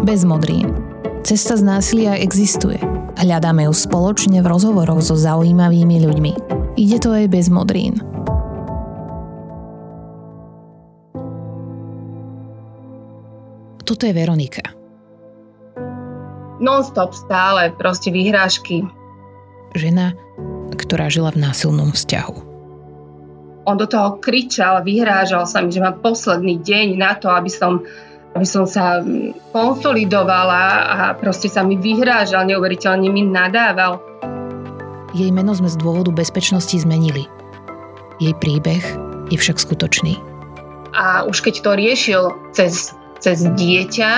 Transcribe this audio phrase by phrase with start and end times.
[0.00, 0.72] Bez modrín.
[1.28, 2.80] Cesta z násilia existuje.
[3.20, 6.32] Hľadáme ju spoločne v rozhovoroch so zaujímavými ľuďmi.
[6.80, 8.00] Ide to aj bez modrín.
[13.84, 14.64] Toto je Veronika.
[16.64, 18.88] Non-stop stále, proste vyhrážky.
[19.76, 20.16] Žena,
[20.80, 22.50] ktorá žila v násilnom vzťahu
[23.70, 27.86] on do toho kričal, vyhrážal sa mi, že mám posledný deň na to, aby som,
[28.34, 33.98] aby som sa mm, konsolidovala a proste sa mi vyhrážal, neuveriteľne mi nadával.
[35.10, 37.26] Jej meno sme z dôvodu bezpečnosti zmenili.
[38.22, 38.84] Jej príbeh
[39.32, 40.14] je však skutočný.
[40.94, 42.22] A už keď to riešil
[42.54, 44.14] cez, cez dieťa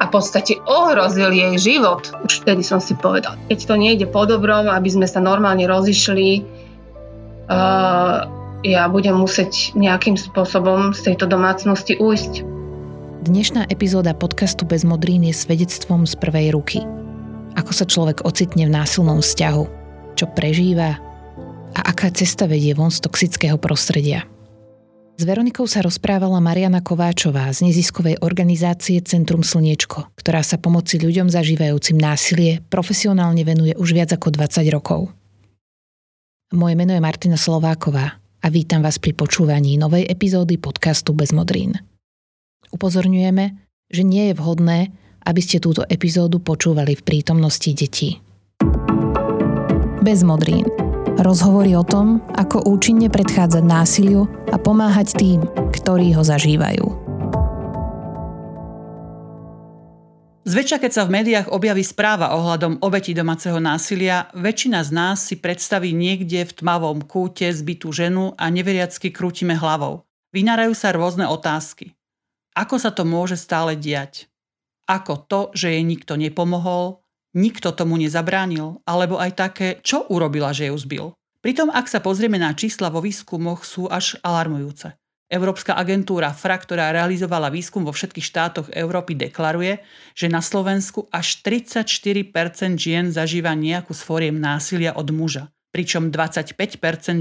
[0.00, 4.24] a v podstate ohrozil jej život, už vtedy som si povedal, keď to nejde po
[4.24, 6.44] dobrom, aby sme sa normálne rozišli,
[7.48, 8.24] uh,
[8.62, 12.61] ja budem musieť nejakým spôsobom z tejto domácnosti ujsť.
[13.22, 16.82] Dnešná epizóda podcastu Bez modrín je svedectvom z prvej ruky.
[17.54, 19.64] Ako sa človek ocitne v násilnom vzťahu,
[20.18, 20.98] čo prežíva
[21.70, 24.26] a aká cesta vedie von z toxického prostredia.
[25.14, 31.30] S Veronikou sa rozprávala Mariana Kováčová z neziskovej organizácie Centrum Slniečko, ktorá sa pomoci ľuďom
[31.30, 35.14] zažívajúcim násilie profesionálne venuje už viac ako 20 rokov.
[36.58, 41.91] Moje meno je Martina Slováková a vítam vás pri počúvaní novej epizódy podcastu Bez modrín.
[42.72, 43.44] Upozorňujeme,
[43.92, 44.90] že nie je vhodné,
[45.22, 48.18] aby ste túto epizódu počúvali v prítomnosti detí.
[50.02, 50.66] Bez modrín.
[51.20, 57.02] Rozhovory o tom, ako účinne predchádzať násiliu a pomáhať tým, ktorí ho zažívajú.
[60.42, 65.38] Zväčša, keď sa v médiách objaví správa ohľadom obeti domáceho násilia, väčšina z nás si
[65.38, 70.02] predstaví niekde v tmavom kúte zbytú ženu a neveriacky krútime hlavou.
[70.34, 71.94] Vynárajú sa rôzne otázky.
[72.52, 74.28] Ako sa to môže stále diať?
[74.84, 77.00] Ako to, že jej nikto nepomohol,
[77.32, 81.06] nikto tomu nezabránil, alebo aj také, čo urobila, že ju zbil?
[81.40, 84.94] Pritom, ak sa pozrieme na čísla vo výskumoch, sú až alarmujúce.
[85.32, 89.80] Európska agentúra FRA, ktorá realizovala výskum vo všetkých štátoch Európy, deklaruje,
[90.12, 96.54] že na Slovensku až 34% žien zažíva nejakú z násilia od muža, pričom 25%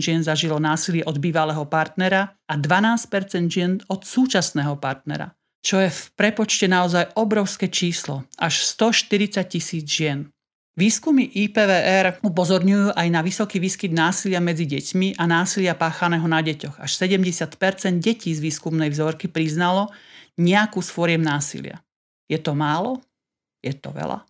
[0.04, 5.32] žien zažilo násilie od bývalého partnera a 12% žien od súčasného partnera,
[5.64, 10.28] čo je v prepočte naozaj obrovské číslo, až 140 tisíc žien.
[10.72, 16.80] Výskumy IPVR upozorňujú aj na vysoký výskyt násilia medzi deťmi a násilia páchaného na deťoch.
[16.80, 19.92] Až 70% detí z výskumnej vzorky priznalo
[20.40, 21.84] nejakú z násilia.
[22.32, 23.04] Je to málo?
[23.60, 24.24] Je to veľa?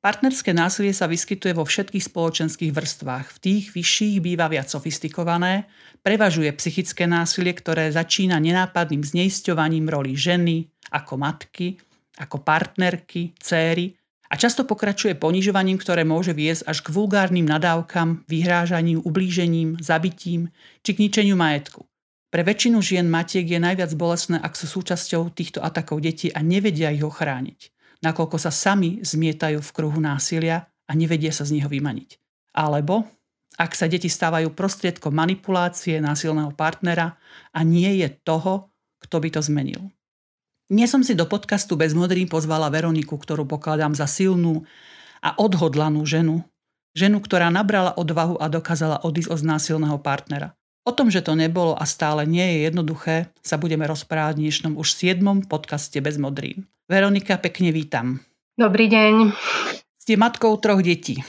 [0.00, 3.36] Partnerské násilie sa vyskytuje vo všetkých spoločenských vrstvách.
[3.36, 5.68] V tých vyšších býva viac sofistikované,
[6.00, 11.76] prevažuje psychické násilie, ktoré začína nenápadným zneisťovaním roli ženy, ako matky,
[12.16, 13.92] ako partnerky, céry
[14.32, 20.48] a často pokračuje ponižovaním, ktoré môže viesť až k vulgárnym nadávkam, vyhrážaniu, ublížením, zabitím
[20.80, 21.84] či k ničeniu majetku.
[22.30, 26.94] Pre väčšinu žien matiek je najviac bolestné, ak sú súčasťou týchto atakov detí a nevedia
[26.94, 27.74] ich ochrániť,
[28.04, 32.18] nakoľko sa sami zmietajú v kruhu násilia a nevedia sa z neho vymaniť.
[32.56, 33.06] Alebo
[33.60, 37.20] ak sa deti stávajú prostriedkom manipulácie násilného partnera
[37.52, 38.72] a nie je toho,
[39.04, 39.82] kto by to zmenil.
[40.70, 44.62] Dnes som si do podcastu Bez modrín pozvala Veroniku, ktorú pokladám za silnú
[45.18, 46.46] a odhodlanú ženu.
[46.94, 50.54] Ženu, ktorá nabrala odvahu a dokázala odísť od násilného partnera.
[50.80, 54.80] O tom, že to nebolo a stále nie je jednoduché, sa budeme rozprávať v dnešnom
[54.80, 55.44] už 7.
[55.44, 56.64] podcaste Bez modrín.
[56.88, 58.24] Veronika, pekne vítam.
[58.56, 59.28] Dobrý deň.
[60.00, 61.20] Ste matkou troch detí.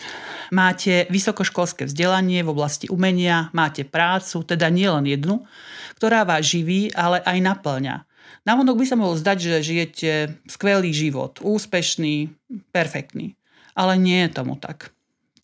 [0.56, 5.44] Máte vysokoškolské vzdelanie v oblasti umenia, máte prácu, teda nielen jednu,
[6.00, 8.08] ktorá vás živí, ale aj naplňa.
[8.48, 10.12] Navonok by sa mohol zdať, že žijete
[10.48, 12.32] skvelý život, úspešný,
[12.72, 13.36] perfektný.
[13.76, 14.96] Ale nie je tomu tak.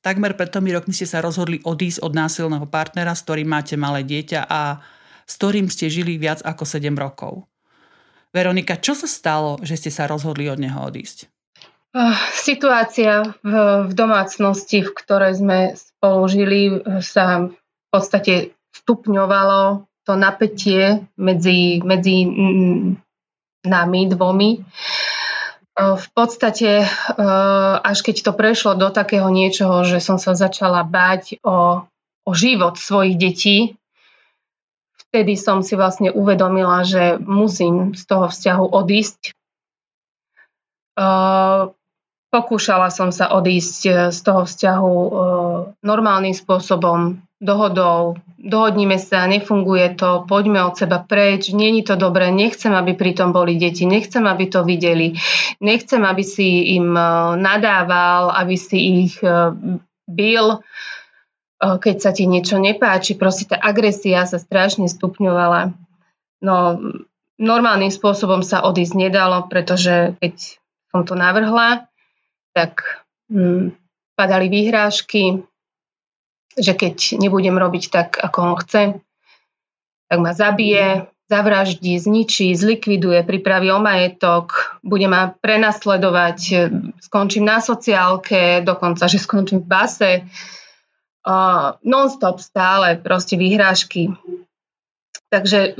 [0.07, 4.07] Takmer pred tomi rokmi ste sa rozhodli odísť od násilného partnera, s ktorým máte malé
[4.07, 4.79] dieťa a
[5.27, 7.43] s ktorým ste žili viac ako 7 rokov.
[8.31, 11.27] Veronika, čo sa stalo, že ste sa rozhodli od neho odísť?
[11.91, 13.51] Uh, situácia v,
[13.83, 16.61] v domácnosti, v ktorej sme spolu žili,
[17.03, 22.23] sa v podstate stupňovalo to napätie medzi, medzi
[23.67, 24.63] nami dvomi.
[25.77, 26.89] V podstate,
[27.85, 31.85] až keď to prešlo do takého niečoho, že som sa začala báť o,
[32.25, 33.57] o život svojich detí,
[35.05, 39.37] vtedy som si vlastne uvedomila, že musím z toho vzťahu odísť.
[42.33, 44.93] Pokúšala som sa odísť z toho vzťahu
[45.85, 52.73] normálnym spôsobom, dohodou, dohodnime sa, nefunguje to, poďme od seba preč, není to dobré, nechcem,
[52.73, 55.13] aby pri tom boli deti, nechcem, aby to videli,
[55.61, 57.05] nechcem, aby si im e,
[57.37, 59.53] nadával, aby si ich e,
[60.09, 60.59] bil, e,
[61.61, 63.13] keď sa ti niečo nepáči.
[63.13, 65.77] Proste tá agresia sa strašne stupňovala.
[66.41, 66.55] No,
[67.37, 70.57] normálnym spôsobom sa odísť nedalo, pretože keď
[70.89, 71.85] som to navrhla,
[72.57, 73.77] tak hm,
[74.17, 75.45] padali výhrážky,
[76.57, 78.83] že keď nebudem robiť tak, ako on chce,
[80.09, 86.71] tak ma zabije, zavraždí, zničí, zlikviduje, pripraví o majetok, bude ma prenasledovať,
[87.03, 90.11] skončím na sociálke, dokonca, že skončím v base.
[91.27, 94.15] Uh, non-stop stále proste výhrážky.
[95.27, 95.75] Takže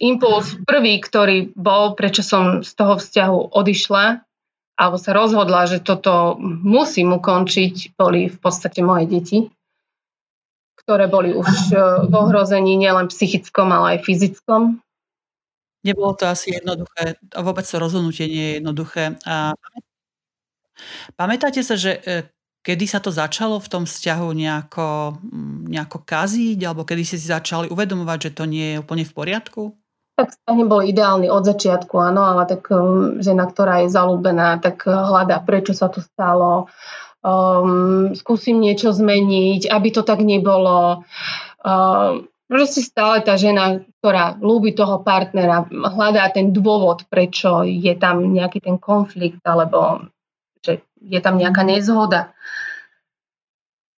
[0.00, 4.24] impuls prvý, ktorý bol, prečo som z toho vzťahu odišla,
[4.80, 9.38] alebo sa rozhodla, že toto musím ukončiť, boli v podstate moje deti
[10.86, 14.78] ktoré boli už e, v ohrození nielen psychickom, ale aj fyzickom.
[15.82, 19.18] Nebolo to asi jednoduché, vôbec to rozhodnutie nie je jednoduché.
[19.26, 19.58] A
[21.18, 22.30] pamätáte sa, že e,
[22.62, 25.18] kedy sa to začalo v tom vzťahu nejako,
[25.66, 29.62] nejako kaziť, alebo kedy ste si začali uvedomovať, že to nie je úplne v poriadku?
[30.14, 32.78] Tak vzťah nebol ideálny od začiatku, áno, ale tak e,
[33.26, 36.70] žena, ktorá je zalúbená, tak hľadá, prečo sa to stalo,
[37.26, 41.02] um, skúsim niečo zmeniť, aby to tak nebolo.
[41.66, 48.30] Um, proste stále tá žena, ktorá ľúbi toho partnera, hľadá ten dôvod, prečo je tam
[48.30, 50.06] nejaký ten konflikt, alebo
[50.62, 52.30] že je tam nejaká nezhoda.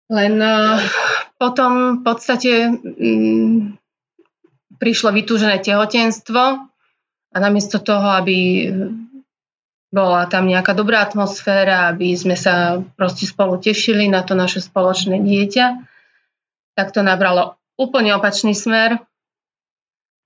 [0.07, 0.79] Len uh,
[1.35, 3.75] potom v podstate um,
[4.79, 6.43] prišlo vytúžené tehotenstvo
[7.27, 8.71] a namiesto toho, aby
[9.87, 15.23] bola tam nejaká dobrá atmosféra, aby sme sa proste spolu tešili na to naše spoločné
[15.23, 15.65] dieťa.
[16.75, 18.99] Tak to nabralo úplne opačný smer.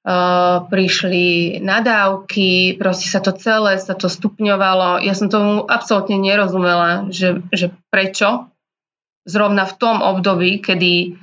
[0.02, 4.98] Uh, prišli nadávky, proste sa to celé, sa to stupňovalo.
[5.06, 8.50] Ja som tomu absolútne nerozumela, že, že prečo
[9.30, 11.22] zrovna v tom období, kedy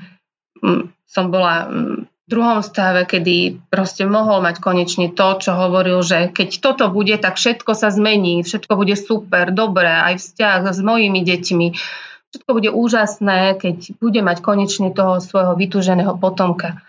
[0.62, 6.29] hm, som bola hm, druhom stave, kedy proste mohol mať konečne to, čo hovoril, že
[6.29, 11.25] keď toto bude, tak všetko sa zmení, všetko bude super, dobré, aj vzťah s mojimi
[11.25, 11.67] deťmi.
[12.29, 16.85] Všetko bude úžasné, keď bude mať konečne toho svojho vytúženého potomka.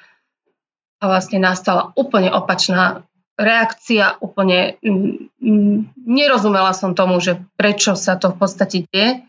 [0.99, 3.07] A vlastne nastala úplne opačná
[3.39, 9.23] reakcia, úplne mm, mm, nerozumela som tomu, že prečo sa to v podstate deje.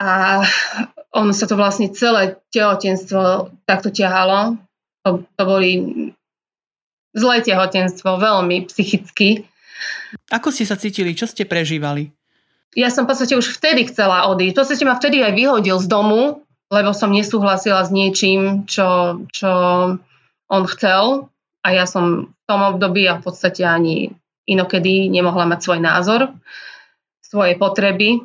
[0.00, 0.40] A
[1.12, 4.56] ono sa to vlastne celé tehotenstvo takto ťahalo
[5.04, 5.70] to, to boli
[7.16, 9.48] zlé tehotenstvo, veľmi psychicky.
[10.30, 11.16] Ako ste sa cítili?
[11.16, 12.10] Čo ste prežívali?
[12.78, 14.54] Ja som v podstate už vtedy chcela odísť.
[14.54, 19.50] V podstate ma vtedy aj vyhodil z domu, lebo som nesúhlasila s niečím, čo, čo
[20.46, 21.26] on chcel.
[21.66, 24.14] A ja som v tom období a v podstate ani
[24.46, 26.20] inokedy nemohla mať svoj názor,
[27.22, 28.22] svoje potreby.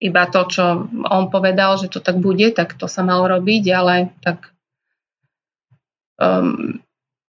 [0.00, 0.64] Iba to, čo
[1.10, 3.94] on povedal, že to tak bude, tak to sa malo robiť, ale
[4.24, 4.54] tak
[6.20, 6.78] um,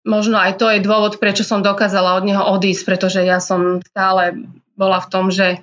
[0.08, 4.48] možno aj to je dôvod, prečo som dokázala od neho odísť, pretože ja som stále
[4.80, 5.62] bola v tom, že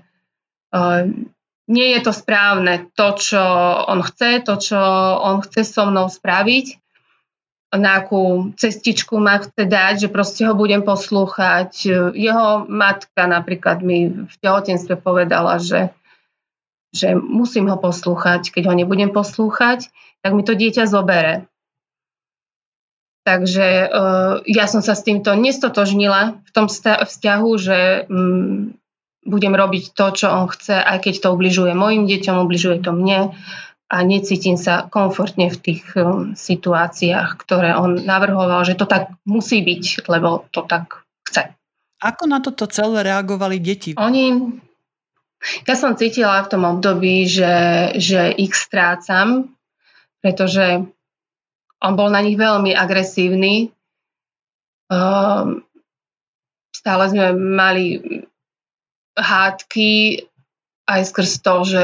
[0.70, 1.08] uh,
[1.64, 3.40] nie je to správne to, čo
[3.88, 4.78] on chce, to, čo
[5.24, 6.84] on chce so mnou spraviť,
[7.74, 11.90] na akú cestičku ma chce dať, že proste ho budem poslúchať.
[12.14, 15.90] Jeho matka napríklad mi v tehotenstve povedala, že,
[16.94, 18.54] že musím ho poslúchať.
[18.54, 19.90] Keď ho nebudem poslúchať,
[20.22, 21.50] tak mi to dieťa zobere.
[23.24, 28.76] Takže uh, ja som sa s týmto nestotožnila v tom vzťahu, že um,
[29.24, 33.32] budem robiť to, čo on chce, aj keď to ubližuje mojim deťom, ubližuje to mne
[33.88, 39.64] a necítim sa komfortne v tých um, situáciách, ktoré on navrhoval, že to tak musí
[39.64, 41.48] byť, lebo to tak chce.
[42.04, 43.96] Ako na toto celé reagovali deti?
[43.96, 44.36] Oni,
[45.64, 49.48] ja som cítila v tom období, že, že ich strácam,
[50.20, 50.84] pretože
[51.84, 53.68] on bol na nich veľmi agresívny.
[54.88, 55.68] Um,
[56.72, 58.00] stále sme mali
[59.14, 60.24] hádky
[60.88, 61.82] aj skrz to, že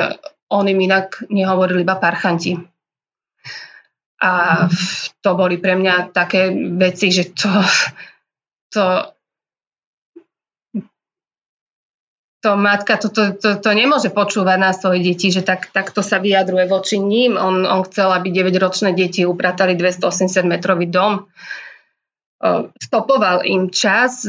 [0.50, 2.56] on im inak nehovorili iba parchanti.
[4.20, 4.32] A
[5.24, 7.52] to boli pre mňa také veci, že to,
[8.68, 8.84] to
[12.40, 16.16] to matka to, to, to, to nemôže počúvať na svoje deti, že tak, takto sa
[16.16, 17.36] vyjadruje voči ním.
[17.36, 21.28] On, on chcel, aby 9-ročné deti upratali 280 metrový dom.
[22.80, 24.24] Stopoval im čas,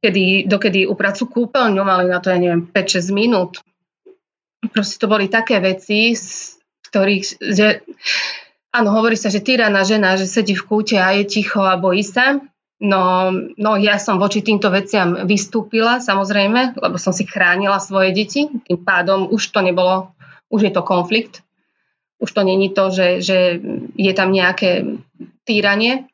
[0.00, 3.60] kedy, dokedy upracujú kúpeľňu, mali na to, ja neviem, 5-6 minút.
[4.72, 6.56] Proste to boli také veci, z
[6.88, 7.84] ktorých, že
[8.72, 12.00] áno, hovorí sa, že tyraná žena, že sedí v kúte a je ticho a bojí
[12.00, 12.40] sa.
[12.78, 18.46] No, no ja som voči týmto veciam vystúpila, samozrejme, lebo som si chránila svoje deti.
[18.46, 20.14] Tým pádom už to nebolo,
[20.46, 21.42] už je to konflikt.
[22.22, 23.58] Už to není to, že, že
[23.98, 24.86] je tam nejaké
[25.42, 26.06] týranie.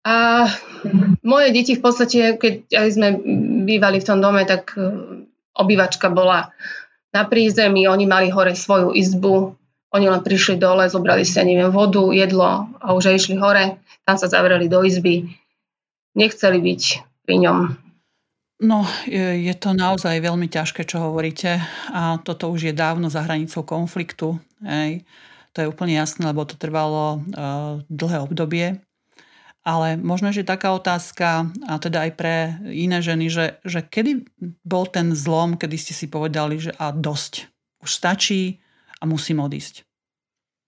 [0.00, 0.48] A
[1.20, 3.08] moje deti v podstate, keď aj sme
[3.68, 4.80] bývali v tom dome, tak e,
[5.52, 6.48] obývačka bola
[7.12, 9.59] na prízemí, oni mali hore svoju izbu,
[9.90, 13.78] oni len prišli dole, zobrali si, neviem, vodu, jedlo a už aj išli hore
[14.10, 15.30] tam sa zavreli do izby,
[16.18, 16.82] nechceli byť
[17.22, 17.58] pri ňom.
[18.60, 21.62] No, je to naozaj veľmi ťažké, čo hovoríte
[21.94, 24.36] a toto už je dávno za hranicou konfliktu.
[24.60, 25.06] Hej.
[25.56, 28.66] To je úplne jasné, lebo to trvalo uh, dlhé obdobie.
[29.64, 32.34] Ale možno, že taká otázka, a teda aj pre
[32.68, 34.26] iné ženy, že, že kedy
[34.66, 37.48] bol ten zlom, kedy ste si povedali, že a dosť,
[37.80, 38.60] už stačí
[39.00, 39.88] a musím odísť?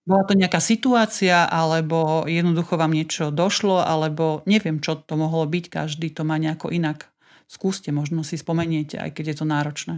[0.03, 5.65] Bola to nejaká situácia, alebo jednoducho vám niečo došlo, alebo neviem, čo to mohlo byť,
[5.71, 7.07] každý to má nejako inak.
[7.47, 9.95] Skúste, možno si spomeniete, aj keď je to náročné.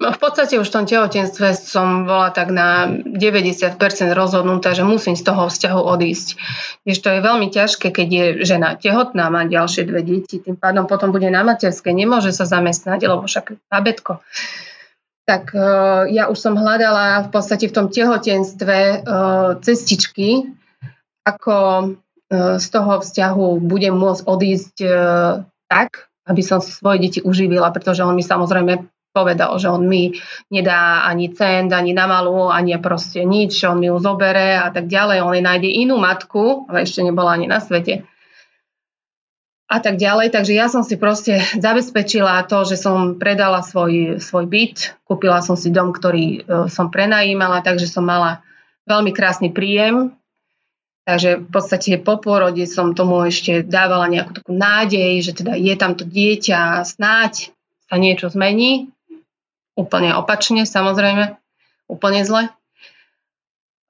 [0.00, 3.76] No, v podstate už v tom tehotenstve som bola tak na 90%
[4.16, 6.40] rozhodnutá, že musím z toho vzťahu odísť.
[6.88, 10.88] Jež to je veľmi ťažké, keď je žena tehotná, má ďalšie dve deti, tým pádom
[10.88, 14.24] potom bude na materskej, nemôže sa zamestnať, lebo však babetko
[15.30, 20.50] tak uh, ja už som hľadala v podstate v tom tehotenstve uh, cestičky,
[21.22, 21.54] ako
[21.94, 24.76] uh, z toho vzťahu budem môcť odísť
[25.70, 30.14] tak, aby som si svoje deti uživila, pretože on mi samozrejme povedal, že on mi
[30.50, 34.86] nedá ani cent, ani na malú, ani proste nič, on mi ju zobere a tak
[34.86, 35.22] ďalej.
[35.22, 38.06] On jej nájde inú matku, ale ešte nebola ani na svete
[39.70, 40.34] a tak ďalej.
[40.34, 45.54] Takže ja som si proste zabezpečila to, že som predala svoj, svoj byt, kúpila som
[45.54, 48.42] si dom, ktorý e, som prenajímala, takže som mala
[48.90, 50.10] veľmi krásny príjem.
[51.06, 55.74] Takže v podstate po pôrode som tomu ešte dávala nejakú takú nádej, že teda je
[55.78, 57.54] tam to dieťa snáď
[57.86, 58.90] sa niečo zmení.
[59.78, 61.34] Úplne opačne, samozrejme.
[61.90, 62.42] Úplne zle.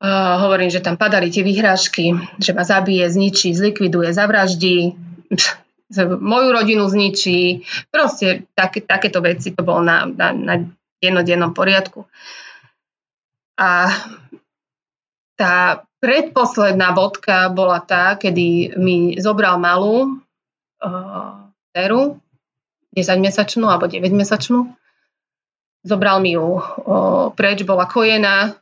[0.01, 4.97] Uh, hovorím, že tam padali tie vyhrážky, že ma zabije, zničí, zlikviduje, zavraždí.
[6.21, 7.67] Moju rodinu zničí.
[7.91, 10.55] Proste také, takéto veci to bolo na, na, na
[11.03, 12.07] jednodennom poriadku.
[13.59, 13.91] A
[15.37, 20.21] tá predposledná bodka bola tá, kedy mi zobral malú
[20.81, 22.21] uh, Teru,
[22.97, 24.69] 10-mesačnú alebo 9-mesačnú.
[25.81, 28.57] Zobral mi ju uh, preč, bola kojená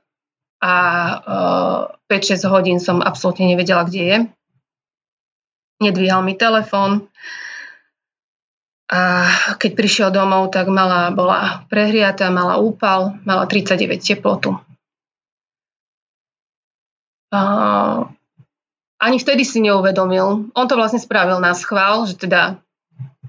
[0.59, 0.75] a
[1.19, 1.81] uh,
[2.11, 4.17] 5-6 hodín som absolútne nevedela, kde je
[5.83, 7.07] nedvíhal mi telefón.
[8.89, 9.29] A
[9.61, 14.57] keď prišiel domov, tak mala, bola prehriatá, mala úpal, mala 39 teplotu.
[17.29, 17.41] A
[18.99, 20.51] ani vtedy si neuvedomil.
[20.57, 22.59] On to vlastne spravil na schvál, že teda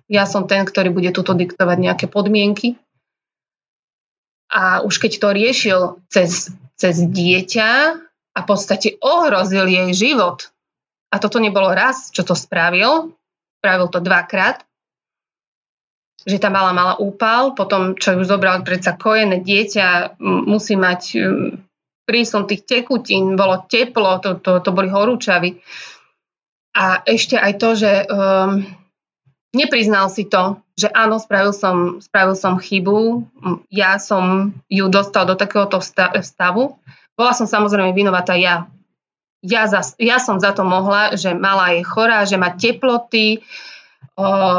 [0.09, 2.79] ja som ten, ktorý bude tuto diktovať nejaké podmienky.
[4.49, 7.69] A už keď to riešil cez, cez dieťa
[8.33, 10.49] a v podstate ohrozil jej život,
[11.09, 13.13] a toto nebolo raz, čo to spravil.
[13.59, 14.61] Spravil to dvakrát.
[16.23, 21.01] Že tá mala mala úpal, potom čo ju zobral predsa kojené dieťa, musí mať
[22.09, 25.61] prísom tých tekutín, bolo teplo, to, to, to boli horúčavy.
[26.73, 28.65] A ešte aj to, že um,
[29.53, 33.29] nepriznal si to, že áno, spravil som, spravil som chybu,
[33.69, 35.77] ja som ju dostal do takéhoto
[36.23, 36.81] stavu.
[37.13, 38.65] Bola som samozrejme vinovatá ja,
[39.43, 43.43] ja, za, ja som za to mohla, že mala je chorá, že má teploty,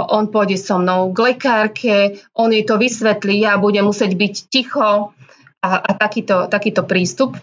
[0.08, 1.96] on pôjde so mnou k lekárke,
[2.32, 5.12] on jej to vysvetlí, ja budem musieť byť ticho
[5.60, 7.36] a, a takýto, takýto prístup.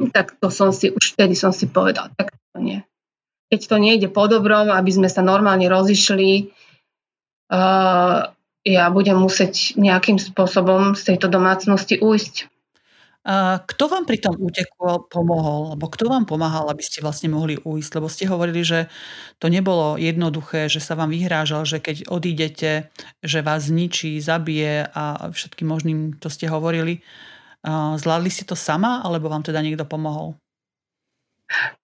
[0.00, 2.80] Tak to som si, už vtedy som si povedal, tak to nie.
[3.52, 6.48] Keď to nejde po dobrom, aby sme sa normálne rozišli,
[7.52, 8.32] uh,
[8.64, 12.48] ja budem musieť nejakým spôsobom z tejto domácnosti ujsť.
[13.60, 15.76] Kto vám pri tom úteku pomohol?
[15.76, 17.92] Alebo kto vám pomáhal, aby ste vlastne mohli ujsť?
[18.00, 18.88] Lebo ste hovorili, že
[19.36, 22.88] to nebolo jednoduché, že sa vám vyhrážal, že keď odídete,
[23.20, 27.04] že vás zničí, zabije a všetkým možným, to ste hovorili.
[27.68, 30.40] Zvládli ste to sama, alebo vám teda niekto pomohol?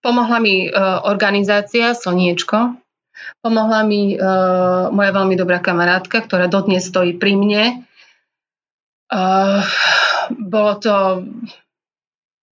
[0.00, 2.80] Pomohla mi uh, organizácia Slniečko.
[3.44, 7.64] Pomohla mi uh, moja veľmi dobrá kamarátka, ktorá dodnes stojí pri mne.
[10.30, 10.94] Bolo to,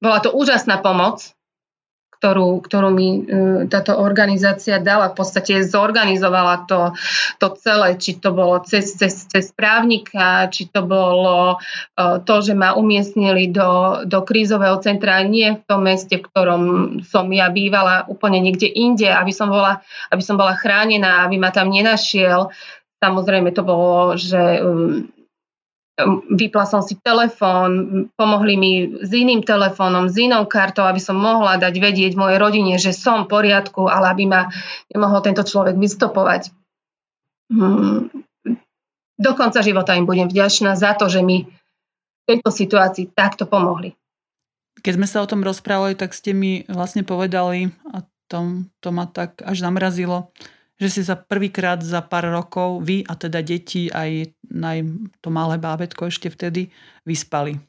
[0.02, 1.34] bola to úžasná pomoc,
[2.24, 6.96] ktorú, ktorú mi e, táto organizácia dala, v podstate zorganizovala to,
[7.36, 12.56] to celé, či to bolo cez, cez, cez právnika, či to bolo e, to, že
[12.56, 16.62] ma umiestnili do, do krízového centra nie v tom meste, v ktorom
[17.04, 21.52] som ja bývala, úplne niekde inde, aby som bola, aby som bola chránená, aby ma
[21.52, 22.48] tam nenašiel.
[23.04, 25.12] Samozrejme to bolo, že um,
[26.34, 27.70] vypla som si telefón,
[28.18, 32.74] pomohli mi s iným telefónom, s inou kartou, aby som mohla dať vedieť mojej rodine,
[32.82, 34.50] že som v poriadku, ale aby ma
[34.90, 36.50] nemohol tento človek vystopovať.
[37.46, 38.10] Hmm.
[39.14, 43.94] Do konca života im budem vďačná za to, že mi v tejto situácii takto pomohli.
[44.82, 49.06] Keď sme sa o tom rozprávali, tak ste mi vlastne povedali, a to, to ma
[49.06, 50.34] tak až zamrazilo,
[50.78, 54.78] že si za prvýkrát za pár rokov vy a teda deti aj, aj
[55.22, 56.74] to malé bábetko ešte vtedy
[57.06, 57.62] vyspali?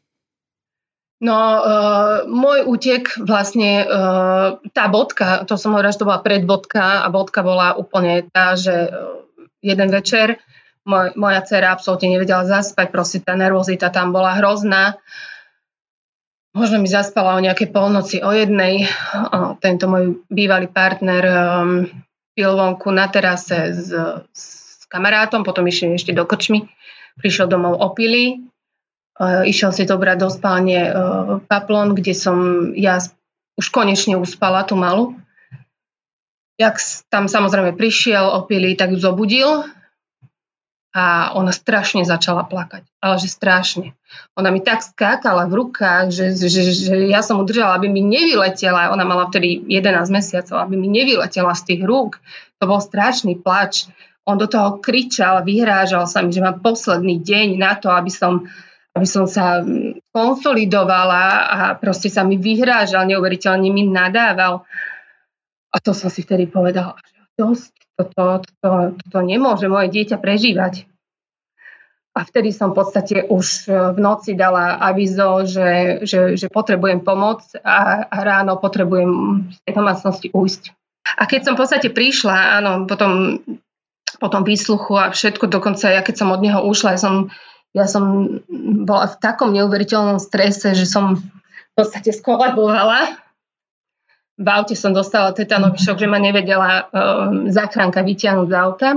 [1.24, 1.32] No,
[1.64, 7.08] uh, môj útek vlastne, uh, tá bodka, to som hovorila, že to bola predbodka a
[7.08, 9.24] bodka bola úplne tá, že uh,
[9.64, 10.44] jeden večer
[10.84, 15.00] moj, moja dcera absolútne nevedela zaspať, proste tá nervozita tam bola hrozná.
[16.52, 18.84] Možno mi zaspala o nejaké polnoci, o jednej.
[19.16, 21.88] Uh, tento môj bývalý partner um,
[22.36, 23.90] pil vonku na terase s,
[24.36, 26.68] s kamarátom, potom išiel ešte do krčmy,
[27.18, 28.44] prišiel domov opilý,
[29.18, 30.92] uh, išiel si dobrať do spálne uh,
[31.48, 33.00] paplon, kde som ja
[33.56, 35.16] už konečne uspala tú malú.
[36.60, 36.80] Jak
[37.12, 39.64] tam samozrejme prišiel opilý, tak ju zobudil
[40.96, 42.88] a ona strašne začala plakať.
[43.04, 43.92] Ale že strašne.
[44.40, 48.96] Ona mi tak skákala v rukách, že, že, že ja som udržala, aby mi nevyletela.
[48.96, 52.24] Ona mala vtedy 11 mesiacov, aby mi nevyletela z tých rúk.
[52.64, 53.92] To bol strašný plač.
[54.24, 58.48] On do toho kričal, vyhrážal sa mi, že mám posledný deň na to, aby som,
[58.96, 59.68] aby som sa
[60.16, 64.64] konsolidovala a proste sa mi vyhrážal, neuveriteľne mi nadával.
[65.76, 70.88] A to som si vtedy povedala, že dosť, toto, toto, toto nemôže moje dieťa prežívať.
[72.16, 77.44] A vtedy som v podstate už v noci dala avizo, že, že, že potrebujem pomoc
[77.60, 80.64] a, a ráno potrebujem z tej domácnosti ujsť.
[81.20, 83.44] A keď som v podstate prišla, áno, potom,
[84.16, 87.16] potom výsluchu a všetko, dokonca ja keď som od neho ušla, ja som,
[87.76, 88.04] ja som
[88.88, 93.25] bola v takom neuveriteľnom strese, že som v podstate skolabovala
[94.36, 98.90] v aute som dostala tetanový šok, že ma nevedela um, záchranka vyťahnuť z auta.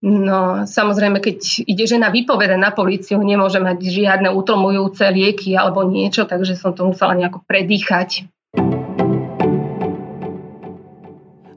[0.00, 6.24] No, samozrejme, keď ide žena vypoveda na políciu, nemôže mať žiadne utlmujúce lieky alebo niečo,
[6.24, 8.24] takže som to musela nejako predýchať.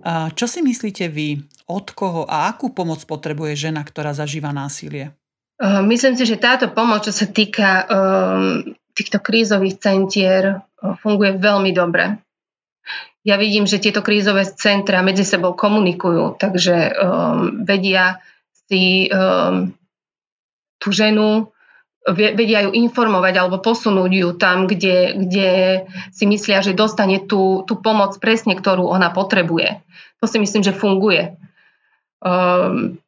[0.04, 1.40] A čo si myslíte vy,
[1.72, 5.16] od koho a akú pomoc potrebuje žena, ktorá zažíva násilie?
[5.64, 10.60] Myslím si, že táto pomoc, čo sa týka um, týchto krízových centier,
[11.00, 12.20] funguje veľmi dobre.
[13.24, 18.20] Ja vidím, že tieto krízové centra medzi sebou komunikujú, takže um, vedia
[18.68, 19.72] si um,
[20.84, 21.48] tú ženu
[22.12, 25.50] vedia ju informovať alebo posunúť ju tam, kde, kde
[26.12, 29.80] si myslia, že dostane tú, tú pomoc presne, ktorú ona potrebuje.
[30.20, 31.40] To si myslím, že funguje.
[32.20, 33.00] Um,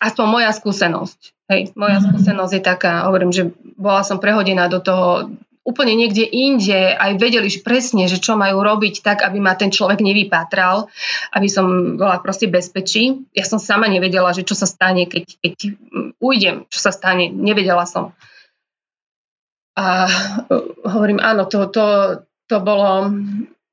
[0.00, 1.20] aspoň moja skúsenosť.
[1.52, 2.04] Hej, moja mhm.
[2.08, 7.48] skúsenosť je taká, hovorím, že bola som prehodená do toho úplne niekde inde aj vedeli
[7.64, 10.92] presne, že čo majú robiť tak, aby ma ten človek nevypátral,
[11.32, 13.24] aby som bola proste bezpečí.
[13.32, 15.54] Ja som sama nevedela, že čo sa stane, keď, keď
[16.20, 17.32] ujdem, čo sa stane.
[17.32, 18.12] Nevedela som.
[19.74, 20.06] A
[20.86, 21.84] hovorím, áno, to, to,
[22.46, 23.10] to bolo,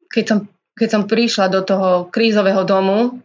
[0.07, 0.39] keď som,
[0.73, 3.21] keď som prišla do toho krízového domu,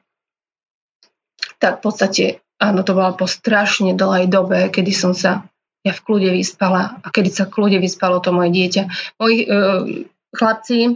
[1.57, 2.25] tak v podstate,
[2.61, 5.47] áno, to bolo po strašne dlhej dobe, kedy som sa
[5.87, 8.83] ja v kľude vyspala a kedy sa v kľude vyspalo to moje dieťa.
[9.23, 9.49] Moji e,
[10.35, 10.93] chlapci, e,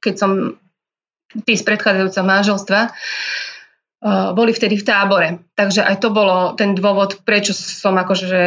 [0.00, 0.56] keď som
[1.44, 2.90] tí z predchádzajúceho manželstva, e,
[4.32, 5.28] boli vtedy v tábore.
[5.52, 8.44] Takže aj to bolo ten dôvod, prečo som akože, že,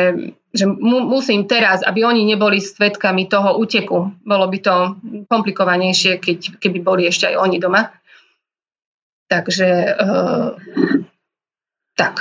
[0.49, 4.17] že mu, musím teraz, aby oni neboli svetkami toho úteku.
[4.25, 4.75] Bolo by to
[5.29, 7.93] komplikovanejšie, keď, keby boli ešte aj oni doma.
[9.29, 9.91] Takže e,
[11.93, 12.17] tak.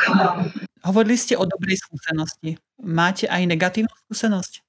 [0.81, 2.57] Hovorili ste o dobrej skúsenosti.
[2.81, 4.65] Máte aj negatívnu skúsenosť?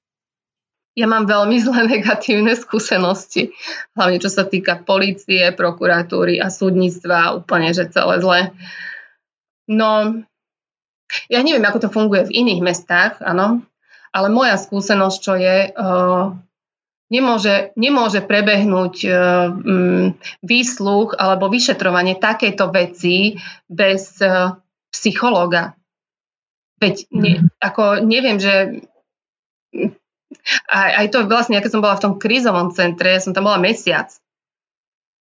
[0.92, 3.56] Ja mám veľmi zlé negatívne skúsenosti,
[3.96, 8.40] hlavne čo sa týka polície, prokuratúry a súdnictva, úplne, že celé zlé.
[9.72, 10.20] No,
[11.32, 13.64] ja neviem, ako to funguje v iných mestách, áno,
[14.12, 16.36] ale moja skúsenosť, čo je, uh,
[17.08, 20.12] nemôže, nemôže prebehnúť uh, um,
[20.44, 24.60] výsluch alebo vyšetrovanie takéto veci bez uh,
[24.92, 25.72] psychológa.
[26.82, 27.46] Veď ne, mhm.
[27.62, 28.82] ako neviem, že
[30.66, 34.10] aj, aj to vlastne, keď som bola v tom krízovom centre, som tam bola mesiac.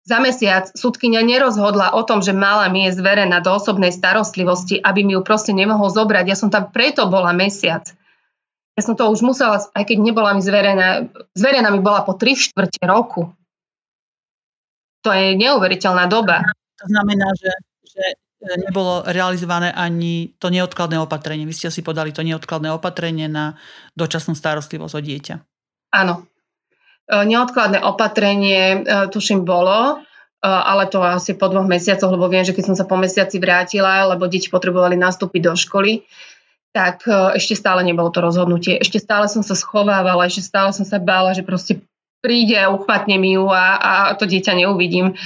[0.09, 5.05] Za mesiac súdkynia nerozhodla o tom, že mala mi je zverená do osobnej starostlivosti, aby
[5.05, 6.25] mi ju proste nemohol zobrať.
[6.33, 7.93] Ja som tam preto bola mesiac.
[8.73, 12.25] Ja som to už musela, aj keď nebola mi zverená, zverená mi bola po 3
[12.25, 13.35] štvrte roku.
[15.05, 16.41] To je neuveriteľná doba.
[16.79, 17.53] To znamená, že,
[17.85, 18.05] že
[18.39, 21.47] nebolo realizované ani to neodkladné opatrenie.
[21.47, 23.59] Vy ste si podali to neodkladné opatrenie na
[23.99, 25.35] dočasnú starostlivosť o dieťa.
[25.89, 26.29] Áno,
[27.09, 32.45] E, neodkladné opatrenie, e, tuším, bolo, e, ale to asi po dvoch mesiacoch, lebo viem,
[32.45, 36.05] že keď som sa po mesiaci vrátila, lebo deti potrebovali nastúpiť do školy,
[36.69, 38.77] tak ešte stále nebolo to rozhodnutie.
[38.77, 41.81] Ešte stále som sa schovávala, ešte stále som sa bála, že proste
[42.21, 45.17] príde a uchmatne mi ju a, a to dieťa neuvidím.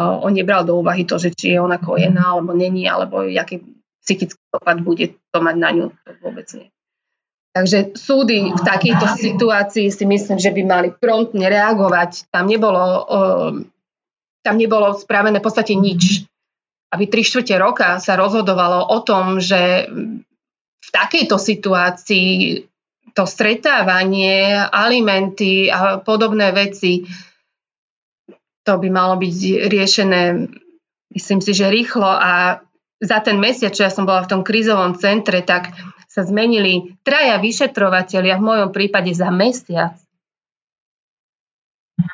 [0.00, 3.60] On nebral do úvahy to, že či je ona kojená, alebo není, alebo aký
[4.00, 5.86] psychický dopad bude to mať na ňu.
[5.92, 6.72] To vôbec nie.
[7.50, 12.30] Takže súdy v takejto situácii si myslím, že by mali promptne reagovať.
[12.30, 13.10] Tam nebolo,
[14.46, 16.30] tam nebolo spravené v podstate nič.
[16.94, 19.86] Aby tri štvrte roka sa rozhodovalo o tom, že
[20.80, 22.66] v takejto situácii
[23.14, 27.02] to stretávanie, alimenty a podobné veci,
[28.70, 30.46] to by malo byť riešené,
[31.10, 32.62] myslím si, že rýchlo a
[33.02, 35.74] za ten mesiac, čo ja som bola v tom krízovom centre, tak
[36.06, 39.98] sa zmenili traja vyšetrovateľia, v mojom prípade za mesiac.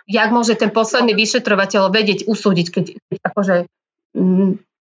[0.09, 2.85] Jak môže ten posledný vyšetrovateľ vedieť usúdiť, keď,
[3.21, 3.69] akože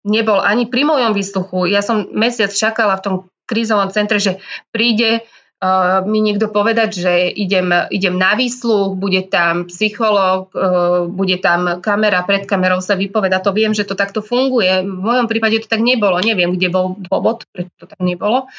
[0.06, 1.66] nebol ani pri mojom výsluchu.
[1.74, 3.16] Ja som mesiac čakala v tom
[3.50, 4.38] krízovom centre, že
[4.70, 5.26] príde
[5.64, 11.80] uh, mi niekto povedať, že idem, idem na výsluch, bude tam psychológ, uh, bude tam
[11.80, 13.40] kamera, pred kamerou sa vypoveda.
[13.40, 14.84] To viem, že to takto funguje.
[14.84, 16.20] V mojom prípade to tak nebolo.
[16.20, 18.52] Neviem, kde bol dôvod, prečo to tak nebolo.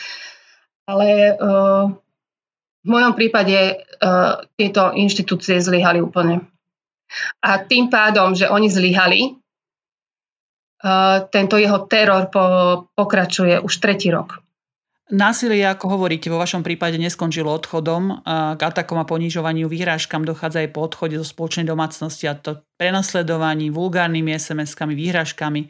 [0.88, 1.92] Ale uh,
[2.84, 6.48] v mojom prípade uh, tieto inštitúcie zlyhali úplne.
[7.44, 9.36] A tým pádom, že oni zlyhali,
[10.84, 12.44] uh, tento jeho teror po,
[12.96, 14.43] pokračuje už tretí rok.
[15.04, 18.24] Násilie, ako hovoríte, vo vašom prípade neskončilo odchodom.
[18.56, 23.68] K atakom a ponižovaniu, vyhrážkam dochádza aj po odchode zo spoločnej domácnosti a to prenasledovaní,
[23.68, 25.68] vulgárnymi SMS-kami, výhrážkami.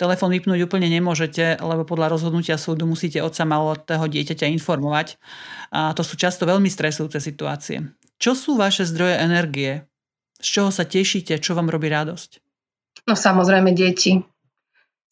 [0.00, 5.20] Telefón vypnúť úplne nemôžete, lebo podľa rozhodnutia súdu musíte otca malého dieťaťa informovať.
[5.76, 7.84] A to sú často veľmi stresujúce situácie.
[8.16, 9.84] Čo sú vaše zdroje energie?
[10.40, 11.36] Z čoho sa tešíte?
[11.36, 12.40] Čo vám robí radosť?
[13.04, 14.24] No samozrejme deti.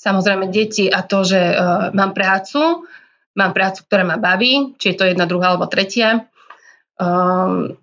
[0.00, 2.88] Samozrejme deti a to, že uh, mám prácu,
[3.38, 6.26] mám prácu, ktorá ma baví, či je to jedna, druhá alebo tretia.
[6.98, 7.78] Um,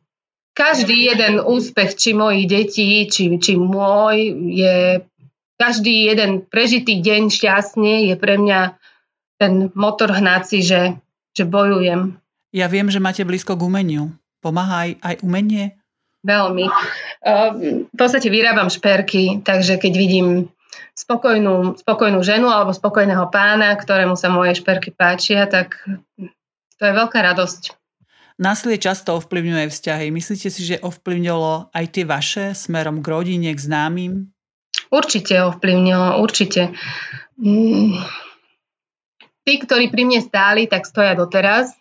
[0.52, 5.08] každý jeden úspech, či mojich detí, či, či môj, je
[5.56, 8.76] každý jeden prežitý deň šťastne je pre mňa
[9.40, 11.00] ten motor hnáci, že,
[11.32, 12.20] že bojujem.
[12.56, 14.16] Ja viem, že máte blízko k umeniu.
[14.40, 15.76] Pomáha aj, aj umenie?
[16.24, 16.66] Veľmi.
[17.22, 20.28] Ehm, v podstate vyrábam šperky, takže keď vidím
[20.96, 25.84] spokojnú, spokojnú ženu alebo spokojného pána, ktorému sa moje šperky páčia, tak
[26.80, 27.76] to je veľká radosť.
[28.36, 30.12] Násilie často ovplyvňuje vzťahy.
[30.12, 34.28] Myslíte si, že ovplyvnilo aj tie vaše smerom k rodine, k známym?
[34.92, 36.76] Určite ovplyvnilo, určite.
[37.40, 37.96] Mm.
[39.48, 41.72] Tí, ktorí pri mne stáli, tak stoja doteraz.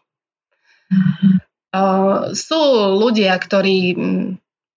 [1.74, 2.60] Uh, sú
[3.02, 4.26] ľudia, ktorí mm,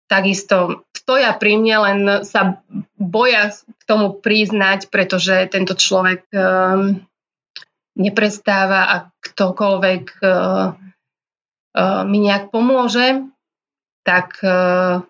[0.06, 2.62] takisto stoja pri mne, len sa
[2.98, 6.98] boja k tomu priznať, pretože tento človek um,
[7.94, 13.26] neprestáva a ktokoľvek uh, uh, mi nejak pomôže,
[14.06, 15.02] tak uh,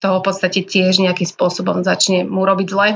[0.00, 2.88] toho v podstate tiež nejakým spôsobom začne mu robiť zle.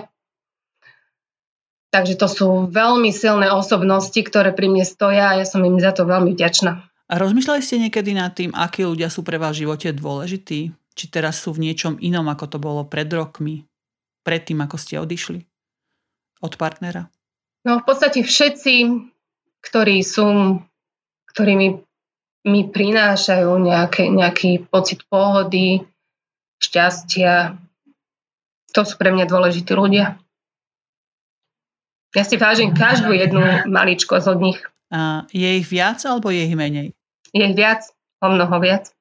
[1.94, 5.94] Takže to sú veľmi silné osobnosti, ktoré pri mne stoja a ja som im za
[5.94, 6.82] to veľmi vďačná.
[7.06, 10.74] A rozmýšľali ste niekedy nad tým, akí ľudia sú pre vás v živote dôležití?
[10.94, 13.66] Či teraz sú v niečom inom, ako to bolo pred rokmi,
[14.22, 15.42] pred tým, ako ste odišli
[16.40, 17.10] od partnera?
[17.66, 18.74] No v podstate všetci,
[19.64, 20.60] ktorí sú,
[21.34, 21.68] ktorí mi,
[22.46, 25.82] mi prinášajú nejaké, nejaký pocit pohody,
[26.60, 27.58] šťastia,
[28.74, 30.18] to sú pre mňa dôležití ľudia.
[32.14, 34.60] Ja si vážim každú jednu maličkosť od nich.
[34.94, 36.94] A je ich viac alebo je ich menej?
[37.34, 37.82] Je ich viac,
[38.22, 38.94] o mnoho viac.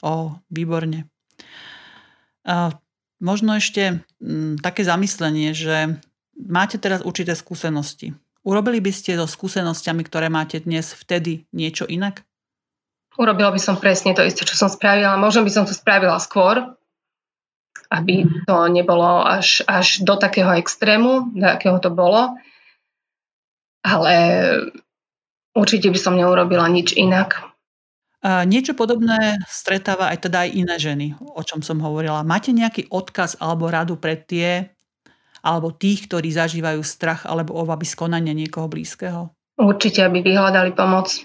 [0.00, 1.04] O, výborne.
[3.24, 5.96] Možno ešte mm, také zamyslenie, že
[6.36, 8.12] máte teraz určité skúsenosti.
[8.44, 12.28] Urobili by ste so skúsenosťami, ktoré máte dnes vtedy niečo inak?
[13.16, 15.16] Urobila by som presne to isté, čo som spravila.
[15.16, 16.76] Možno by som to spravila skôr,
[17.88, 22.36] aby to nebolo až, až do takého extrému, do akého to bolo.
[23.86, 24.14] Ale
[25.56, 27.53] určite by som neurobila nič inak.
[28.24, 32.24] Niečo podobné stretáva aj teda aj iné ženy, o čom som hovorila.
[32.24, 34.72] Máte nejaký odkaz alebo radu pre tie,
[35.44, 39.28] alebo tých, ktorí zažívajú strach alebo obavy z konania niekoho blízkeho?
[39.60, 41.20] Určite, aby vyhľadali pomoc.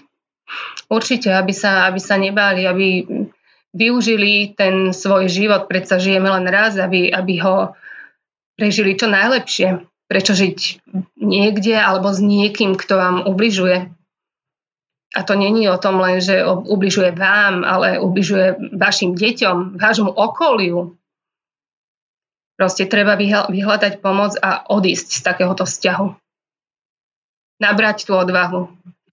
[0.92, 3.08] Určite, aby sa, aby sa nebáli, aby
[3.72, 7.72] využili ten svoj život, predsa žijeme len raz, aby, aby ho
[8.60, 9.88] prežili čo najlepšie.
[10.10, 10.84] Prečo žiť
[11.16, 13.94] niekde alebo s niekým, kto vám ubližuje?
[15.10, 20.94] A to není o tom len, že ubližuje vám, ale ubližuje vašim deťom, vášmu okoliu.
[22.54, 23.18] Proste treba
[23.50, 26.06] vyhľadať pomoc a odísť z takéhoto vzťahu.
[27.58, 28.70] Nabrať tú odvahu.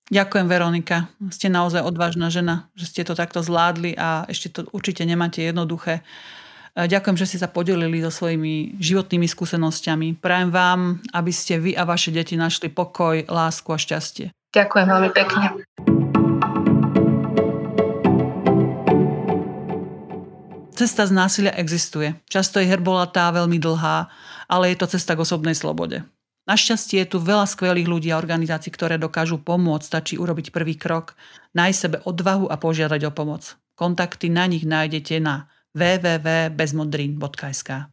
[0.07, 1.11] Ďakujem, Veronika.
[1.33, 6.05] Ste naozaj odvážna žena, že ste to takto zvládli a ešte to určite nemáte jednoduché.
[6.77, 10.21] Ďakujem, že ste sa podelili so svojimi životnými skúsenosťami.
[10.21, 14.29] Prajem vám, aby ste vy a vaše deti našli pokoj, lásku a šťastie.
[14.55, 15.45] Ďakujem veľmi pekne.
[20.77, 22.13] Cesta z násilia existuje.
[22.29, 24.13] Často je herbolatá, veľmi dlhá,
[24.45, 26.05] ale je to cesta k osobnej slobode.
[26.45, 31.17] Našťastie je tu veľa skvelých ľudí a organizácií, ktoré dokážu pomôcť, stačí urobiť prvý krok,
[31.57, 33.57] nájsť sebe odvahu a požiadať o pomoc.
[33.73, 37.89] Kontakty na nich nájdete na www.bezmodrin.sk.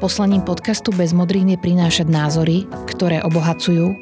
[0.00, 3.92] Poslaním podcastu Bez modrín je prinášať názory, ktoré obohacujú,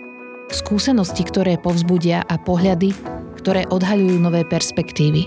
[0.47, 2.95] skúsenosti, ktoré povzbudia a pohľady,
[3.35, 5.27] ktoré odhaľujú nové perspektívy.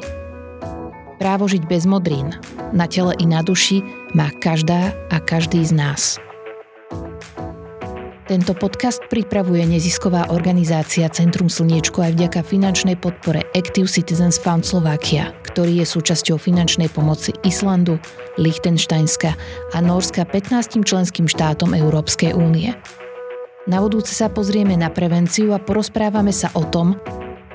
[1.20, 2.40] Právo žiť bez modrín,
[2.72, 3.84] na tele i na duši,
[4.16, 6.02] má každá a každý z nás.
[8.32, 15.36] Tento podcast pripravuje nezisková organizácia Centrum Slniečko aj vďaka finančnej podpore Active Citizens Fund Slovakia,
[15.52, 18.00] ktorý je súčasťou finančnej pomoci Islandu,
[18.40, 19.36] Liechtensteinska
[19.76, 22.72] a Norska 15 členským štátom Európskej únie.
[23.68, 26.96] Na budúce sa pozrieme na prevenciu a porozprávame sa o tom,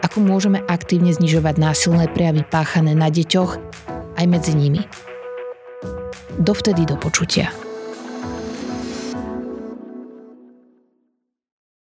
[0.05, 3.57] ako môžeme aktívne znižovať násilné prejavy páchané na deťoch
[4.21, 4.85] aj medzi nimi.
[6.37, 7.49] Dovtedy do počutia.